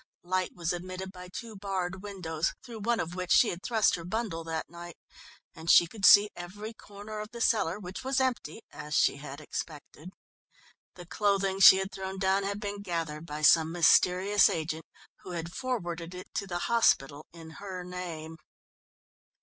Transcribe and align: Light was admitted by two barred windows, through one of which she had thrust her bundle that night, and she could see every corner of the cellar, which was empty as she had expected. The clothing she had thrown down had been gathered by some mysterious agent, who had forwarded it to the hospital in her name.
Light 0.23 0.55
was 0.55 0.73
admitted 0.73 1.11
by 1.11 1.27
two 1.27 1.55
barred 1.55 2.01
windows, 2.01 2.55
through 2.65 2.79
one 2.79 2.99
of 2.99 3.13
which 3.13 3.31
she 3.31 3.49
had 3.49 3.61
thrust 3.61 3.93
her 3.93 4.03
bundle 4.03 4.43
that 4.45 4.67
night, 4.67 4.97
and 5.53 5.69
she 5.69 5.85
could 5.85 6.05
see 6.07 6.31
every 6.35 6.73
corner 6.73 7.19
of 7.19 7.29
the 7.31 7.39
cellar, 7.39 7.77
which 7.77 8.03
was 8.03 8.19
empty 8.19 8.63
as 8.71 8.95
she 8.95 9.17
had 9.17 9.39
expected. 9.39 10.09
The 10.95 11.05
clothing 11.05 11.59
she 11.59 11.77
had 11.77 11.91
thrown 11.91 12.17
down 12.17 12.41
had 12.41 12.59
been 12.59 12.81
gathered 12.81 13.27
by 13.27 13.43
some 13.43 13.71
mysterious 13.71 14.49
agent, 14.49 14.87
who 15.19 15.33
had 15.33 15.53
forwarded 15.53 16.15
it 16.15 16.33
to 16.33 16.47
the 16.47 16.57
hospital 16.65 17.27
in 17.31 17.51
her 17.61 17.83
name. 17.83 18.37